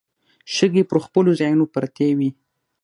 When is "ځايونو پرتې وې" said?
1.39-2.29